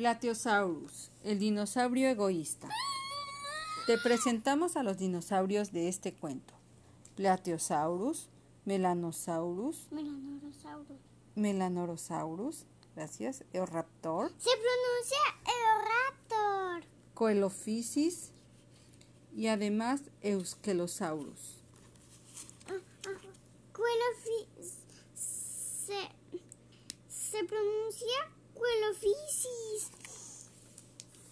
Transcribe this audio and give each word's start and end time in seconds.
Platyosaurus, 0.00 1.10
el 1.24 1.38
dinosaurio 1.38 2.08
egoísta. 2.08 2.70
Te 3.86 3.98
presentamos 3.98 4.76
a 4.76 4.82
los 4.82 4.96
dinosaurios 4.96 5.72
de 5.72 5.88
este 5.88 6.14
cuento. 6.14 6.54
Platyosaurus, 7.16 8.30
Melanosaurus, 8.64 9.88
Melanorosaurus. 9.90 10.96
Melanorosaurus, 11.34 12.64
gracias, 12.96 13.44
Eoraptor, 13.52 14.32
Se 14.38 14.48
pronuncia 14.56 15.18
Eoraptor. 16.30 16.88
Coelophysis 17.12 18.30
y 19.36 19.48
además 19.48 20.00
Euskelosaurus. 20.22 21.58
Quelophysis. 23.74 24.78
Se, 25.14 26.08
se 27.06 27.44
pronuncia. 27.44 28.39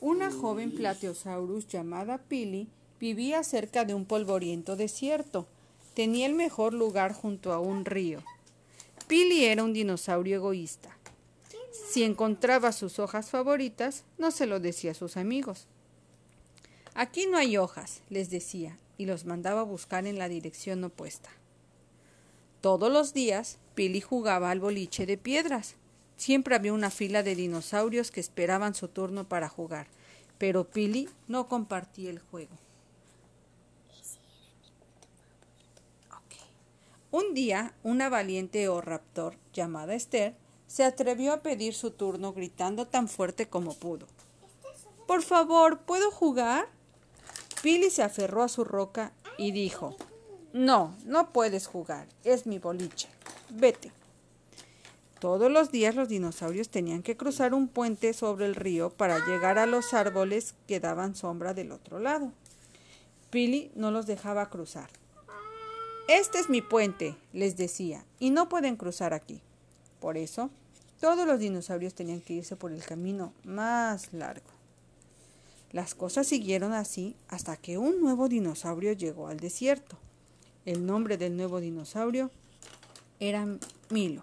Una 0.00 0.30
joven 0.30 0.70
Platyosaurus 0.72 1.66
llamada 1.66 2.18
Pili 2.18 2.68
vivía 3.00 3.42
cerca 3.42 3.84
de 3.84 3.94
un 3.94 4.04
polvoriento 4.04 4.76
desierto. 4.76 5.46
Tenía 5.94 6.26
el 6.26 6.34
mejor 6.34 6.72
lugar 6.72 7.12
junto 7.12 7.52
a 7.52 7.58
un 7.58 7.84
río. 7.84 8.22
Pili 9.08 9.44
era 9.44 9.64
un 9.64 9.72
dinosaurio 9.72 10.36
egoísta. 10.36 10.96
Si 11.90 12.04
encontraba 12.04 12.72
sus 12.72 12.98
hojas 12.98 13.30
favoritas, 13.30 14.04
no 14.18 14.30
se 14.30 14.46
lo 14.46 14.60
decía 14.60 14.92
a 14.92 14.94
sus 14.94 15.16
amigos. 15.16 15.66
Aquí 16.94 17.26
no 17.26 17.36
hay 17.36 17.56
hojas, 17.56 18.02
les 18.10 18.30
decía, 18.30 18.78
y 18.98 19.06
los 19.06 19.24
mandaba 19.24 19.60
a 19.60 19.64
buscar 19.64 20.06
en 20.06 20.18
la 20.18 20.28
dirección 20.28 20.84
opuesta. 20.84 21.30
Todos 22.60 22.92
los 22.92 23.14
días, 23.14 23.58
Pili 23.74 24.00
jugaba 24.00 24.50
al 24.50 24.60
boliche 24.60 25.06
de 25.06 25.16
piedras. 25.16 25.76
Siempre 26.18 26.56
había 26.56 26.72
una 26.72 26.90
fila 26.90 27.22
de 27.22 27.36
dinosaurios 27.36 28.10
que 28.10 28.18
esperaban 28.18 28.74
su 28.74 28.88
turno 28.88 29.28
para 29.28 29.48
jugar, 29.48 29.86
pero 30.36 30.64
Pili 30.64 31.08
no 31.28 31.46
compartía 31.46 32.10
el 32.10 32.18
juego. 32.18 32.54
Un 37.10 37.32
día, 37.32 37.72
una 37.84 38.10
valiente 38.10 38.68
Raptor 38.82 39.36
llamada 39.54 39.94
Esther 39.94 40.34
se 40.66 40.84
atrevió 40.84 41.32
a 41.32 41.40
pedir 41.40 41.72
su 41.72 41.92
turno 41.92 42.32
gritando 42.32 42.86
tan 42.86 43.08
fuerte 43.08 43.48
como 43.48 43.72
pudo. 43.74 44.06
Por 45.06 45.22
favor, 45.22 45.78
¿puedo 45.78 46.10
jugar? 46.10 46.68
Pili 47.62 47.90
se 47.90 48.02
aferró 48.02 48.42
a 48.42 48.48
su 48.48 48.64
roca 48.64 49.12
y 49.38 49.52
dijo, 49.52 49.96
No, 50.52 50.94
no 51.06 51.32
puedes 51.32 51.68
jugar, 51.68 52.08
es 52.24 52.44
mi 52.44 52.58
boliche. 52.58 53.08
Vete. 53.50 53.97
Todos 55.20 55.50
los 55.50 55.72
días 55.72 55.96
los 55.96 56.08
dinosaurios 56.08 56.68
tenían 56.68 57.02
que 57.02 57.16
cruzar 57.16 57.52
un 57.52 57.66
puente 57.66 58.12
sobre 58.12 58.46
el 58.46 58.54
río 58.54 58.90
para 58.90 59.18
llegar 59.26 59.58
a 59.58 59.66
los 59.66 59.92
árboles 59.92 60.54
que 60.68 60.78
daban 60.78 61.16
sombra 61.16 61.54
del 61.54 61.72
otro 61.72 61.98
lado. 61.98 62.32
Pili 63.30 63.72
no 63.74 63.90
los 63.90 64.06
dejaba 64.06 64.48
cruzar. 64.48 64.90
Este 66.06 66.38
es 66.38 66.48
mi 66.48 66.62
puente, 66.62 67.16
les 67.32 67.56
decía, 67.56 68.04
y 68.20 68.30
no 68.30 68.48
pueden 68.48 68.76
cruzar 68.76 69.12
aquí. 69.12 69.40
Por 69.98 70.16
eso, 70.16 70.50
todos 71.00 71.26
los 71.26 71.40
dinosaurios 71.40 71.94
tenían 71.94 72.20
que 72.20 72.34
irse 72.34 72.54
por 72.54 72.70
el 72.70 72.84
camino 72.84 73.32
más 73.42 74.12
largo. 74.12 74.46
Las 75.72 75.96
cosas 75.96 76.28
siguieron 76.28 76.72
así 76.72 77.16
hasta 77.28 77.56
que 77.56 77.76
un 77.76 78.00
nuevo 78.00 78.28
dinosaurio 78.28 78.92
llegó 78.92 79.26
al 79.26 79.40
desierto. 79.40 79.98
El 80.64 80.86
nombre 80.86 81.16
del 81.16 81.36
nuevo 81.36 81.60
dinosaurio 81.60 82.30
era 83.18 83.44
Milo 83.90 84.22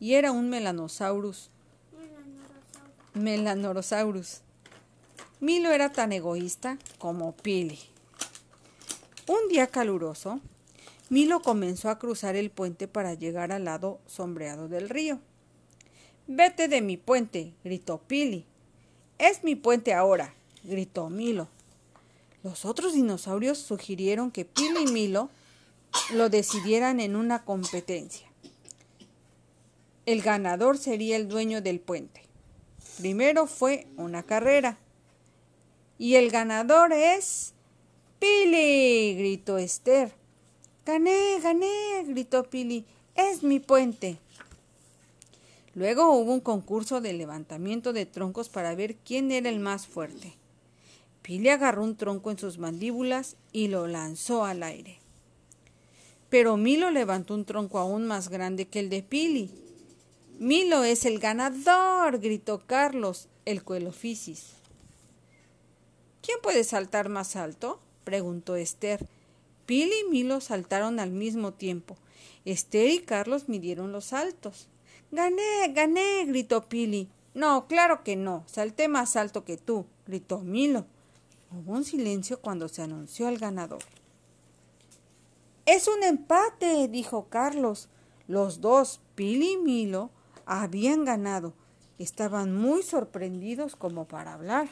y 0.00 0.14
era 0.14 0.32
un 0.32 0.50
Melanosaurus. 0.50 1.50
Melanorosaurus. 3.14 4.40
Milo 5.40 5.70
era 5.70 5.92
tan 5.92 6.12
egoísta 6.12 6.78
como 6.98 7.32
Pili. 7.36 7.78
Un 9.26 9.48
día 9.48 9.66
caluroso, 9.66 10.40
Milo 11.10 11.40
comenzó 11.42 11.90
a 11.90 11.98
cruzar 11.98 12.34
el 12.34 12.50
puente 12.50 12.88
para 12.88 13.14
llegar 13.14 13.52
al 13.52 13.64
lado 13.64 14.00
sombreado 14.06 14.68
del 14.68 14.88
río. 14.88 15.20
Vete 16.26 16.68
de 16.68 16.80
mi 16.80 16.96
puente, 16.96 17.52
gritó 17.62 17.98
Pili. 17.98 18.46
Es 19.18 19.44
mi 19.44 19.54
puente 19.54 19.94
ahora, 19.94 20.34
gritó 20.62 21.10
Milo. 21.10 21.48
Los 22.42 22.64
otros 22.64 22.94
dinosaurios 22.94 23.58
sugirieron 23.58 24.30
que 24.30 24.44
Pili 24.44 24.84
y 24.88 24.92
Milo 24.92 25.30
lo 26.12 26.30
decidieran 26.30 27.00
en 27.00 27.16
una 27.16 27.44
competencia. 27.44 28.26
El 30.06 30.20
ganador 30.20 30.76
sería 30.76 31.16
el 31.16 31.28
dueño 31.28 31.62
del 31.62 31.80
puente. 31.80 32.22
Primero 32.98 33.46
fue 33.46 33.86
una 33.96 34.22
carrera. 34.22 34.78
Y 35.98 36.16
el 36.16 36.30
ganador 36.30 36.92
es... 36.92 37.54
Pili, 38.18 39.14
gritó 39.16 39.58
Esther. 39.58 40.12
Gané, 40.84 41.40
gané, 41.42 42.04
gritó 42.06 42.44
Pili. 42.44 42.84
Es 43.14 43.42
mi 43.42 43.60
puente. 43.60 44.18
Luego 45.74 46.12
hubo 46.12 46.32
un 46.32 46.40
concurso 46.40 47.00
de 47.00 47.12
levantamiento 47.12 47.92
de 47.92 48.06
troncos 48.06 48.48
para 48.48 48.74
ver 48.74 48.96
quién 48.96 49.32
era 49.32 49.48
el 49.48 49.58
más 49.58 49.86
fuerte. 49.86 50.34
Pili 51.22 51.48
agarró 51.48 51.82
un 51.82 51.96
tronco 51.96 52.30
en 52.30 52.38
sus 52.38 52.58
mandíbulas 52.58 53.36
y 53.52 53.68
lo 53.68 53.86
lanzó 53.86 54.44
al 54.44 54.62
aire. 54.62 54.98
Pero 56.28 56.56
Milo 56.56 56.90
levantó 56.90 57.34
un 57.34 57.44
tronco 57.44 57.78
aún 57.78 58.06
más 58.06 58.28
grande 58.28 58.66
que 58.66 58.80
el 58.80 58.90
de 58.90 59.02
Pili. 59.02 59.63
Milo 60.38 60.82
es 60.82 61.04
el 61.04 61.20
ganador, 61.20 62.18
gritó 62.18 62.60
Carlos, 62.66 63.28
el 63.44 63.62
cuelofísis. 63.62 64.54
¿Quién 66.22 66.38
puede 66.42 66.64
saltar 66.64 67.08
más 67.08 67.36
alto? 67.36 67.80
preguntó 68.02 68.56
Esther. 68.56 69.06
Pili 69.64 69.94
y 70.06 70.10
Milo 70.10 70.40
saltaron 70.40 70.98
al 70.98 71.10
mismo 71.10 71.52
tiempo. 71.52 71.96
Esther 72.44 72.90
y 72.90 72.98
Carlos 73.00 73.48
midieron 73.48 73.92
los 73.92 74.06
saltos. 74.06 74.68
Gané, 75.12 75.72
gané, 75.72 76.24
gritó 76.26 76.68
Pili. 76.68 77.08
No, 77.34 77.66
claro 77.68 78.02
que 78.02 78.16
no. 78.16 78.42
Salté 78.46 78.88
más 78.88 79.14
alto 79.14 79.44
que 79.44 79.56
tú, 79.56 79.86
gritó 80.06 80.40
Milo. 80.40 80.84
Hubo 81.52 81.72
un 81.72 81.84
silencio 81.84 82.40
cuando 82.40 82.68
se 82.68 82.82
anunció 82.82 83.28
el 83.28 83.38
ganador. 83.38 83.82
Es 85.66 85.86
un 85.86 86.02
empate, 86.02 86.88
dijo 86.88 87.28
Carlos. 87.30 87.88
Los 88.26 88.60
dos, 88.60 89.00
Pili 89.14 89.52
y 89.52 89.56
Milo, 89.58 90.10
habían 90.46 91.04
ganado. 91.04 91.54
Estaban 91.98 92.54
muy 92.54 92.82
sorprendidos 92.82 93.76
como 93.76 94.06
para 94.06 94.34
hablar. 94.34 94.68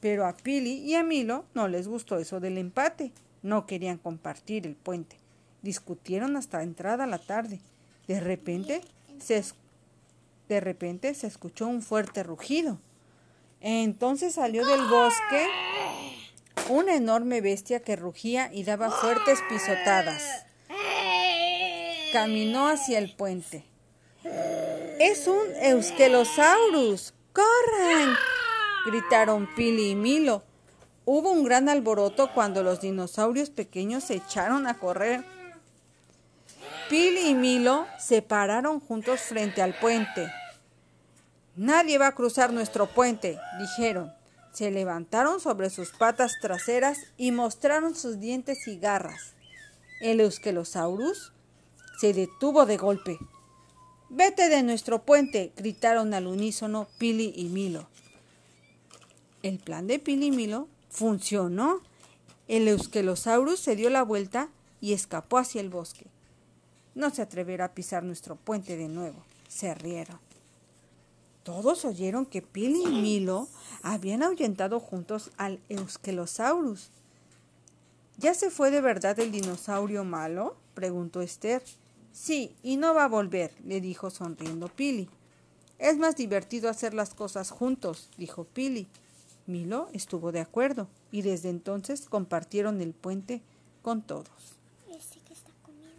Pero 0.00 0.26
a 0.26 0.36
Pili 0.36 0.78
y 0.78 0.94
a 0.94 1.02
Milo 1.02 1.44
no 1.54 1.68
les 1.68 1.88
gustó 1.88 2.18
eso 2.18 2.40
del 2.40 2.58
empate. 2.58 3.12
No 3.42 3.66
querían 3.66 3.98
compartir 3.98 4.66
el 4.66 4.76
puente. 4.76 5.16
Discutieron 5.62 6.36
hasta 6.36 6.62
entrada 6.62 7.06
la 7.06 7.18
tarde. 7.18 7.60
De 8.06 8.20
repente 8.20 8.80
se, 9.18 9.44
de 10.48 10.60
repente 10.60 11.12
se 11.14 11.26
escuchó 11.26 11.66
un 11.66 11.82
fuerte 11.82 12.22
rugido. 12.22 12.78
Entonces 13.60 14.34
salió 14.34 14.64
del 14.64 14.86
bosque 14.88 15.46
una 16.68 16.94
enorme 16.94 17.40
bestia 17.40 17.80
que 17.80 17.96
rugía 17.96 18.50
y 18.52 18.64
daba 18.64 18.90
fuertes 18.90 19.38
pisotadas. 19.48 20.22
Caminó 22.12 22.68
hacia 22.68 22.98
el 22.98 23.14
puente. 23.14 23.64
Es 24.98 25.26
un 25.26 25.54
Euskelosaurus. 25.60 27.12
¡Corran! 27.32 28.16
gritaron 28.86 29.48
Pili 29.54 29.90
y 29.90 29.94
Milo. 29.94 30.42
Hubo 31.04 31.30
un 31.30 31.44
gran 31.44 31.68
alboroto 31.68 32.32
cuando 32.32 32.62
los 32.62 32.80
dinosaurios 32.80 33.50
pequeños 33.50 34.04
se 34.04 34.14
echaron 34.14 34.66
a 34.66 34.78
correr. 34.78 35.24
Pili 36.88 37.28
y 37.28 37.34
Milo 37.34 37.86
se 37.98 38.22
pararon 38.22 38.80
juntos 38.80 39.20
frente 39.20 39.60
al 39.60 39.74
puente. 39.78 40.32
Nadie 41.56 41.98
va 41.98 42.08
a 42.08 42.14
cruzar 42.14 42.52
nuestro 42.52 42.86
puente, 42.86 43.38
dijeron. 43.58 44.12
Se 44.52 44.70
levantaron 44.70 45.40
sobre 45.40 45.70
sus 45.70 45.90
patas 45.90 46.32
traseras 46.40 46.98
y 47.16 47.32
mostraron 47.32 47.94
sus 47.94 48.18
dientes 48.18 48.66
y 48.66 48.78
garras. 48.78 49.34
El 50.00 50.20
Euskelosaurus 50.20 51.32
se 51.98 52.12
detuvo 52.12 52.64
de 52.64 52.76
golpe. 52.76 53.18
Vete 54.08 54.48
de 54.48 54.62
nuestro 54.62 55.02
puente, 55.02 55.52
gritaron 55.56 56.14
al 56.14 56.28
unísono 56.28 56.86
Pili 56.96 57.32
y 57.36 57.46
Milo. 57.46 57.88
El 59.42 59.58
plan 59.58 59.86
de 59.86 59.98
Pili 59.98 60.26
y 60.26 60.30
Milo 60.30 60.68
funcionó. 60.90 61.80
El 62.46 62.68
Euskelosaurus 62.68 63.60
se 63.60 63.76
dio 63.76 63.90
la 63.90 64.02
vuelta 64.02 64.48
y 64.80 64.92
escapó 64.92 65.38
hacia 65.38 65.60
el 65.60 65.70
bosque. 65.70 66.06
No 66.94 67.10
se 67.10 67.20
atreverá 67.20 67.66
a 67.66 67.74
pisar 67.74 68.04
nuestro 68.04 68.36
puente 68.36 68.76
de 68.76 68.88
nuevo. 68.88 69.22
Se 69.48 69.74
rieron. 69.74 70.20
Todos 71.42 71.84
oyeron 71.84 72.26
que 72.26 72.42
Pili 72.42 72.82
y 72.82 73.02
Milo 73.02 73.48
habían 73.82 74.22
ahuyentado 74.22 74.80
juntos 74.80 75.30
al 75.36 75.60
Euskelosaurus. 75.68 76.90
¿Ya 78.18 78.34
se 78.34 78.50
fue 78.50 78.70
de 78.70 78.80
verdad 78.80 79.18
el 79.18 79.32
dinosaurio 79.32 80.04
malo? 80.04 80.56
preguntó 80.74 81.22
Esther. 81.22 81.62
Sí, 82.12 82.56
y 82.62 82.76
no 82.76 82.94
va 82.94 83.04
a 83.04 83.08
volver, 83.08 83.52
le 83.64 83.80
dijo 83.80 84.10
sonriendo 84.10 84.68
Pili. 84.68 85.08
Es 85.78 85.96
más 85.96 86.16
divertido 86.16 86.68
hacer 86.68 86.94
las 86.94 87.14
cosas 87.14 87.50
juntos, 87.50 88.10
dijo 88.16 88.44
Pili. 88.44 88.88
Milo 89.46 89.88
estuvo 89.92 90.32
de 90.32 90.40
acuerdo 90.40 90.88
y 91.10 91.22
desde 91.22 91.48
entonces 91.48 92.06
compartieron 92.08 92.80
el 92.80 92.92
puente 92.92 93.42
con 93.82 94.02
todos. 94.02 94.57